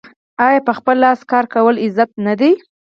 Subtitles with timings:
[0.45, 2.51] آیا په خپل لاس کار کول عزت نه دی؟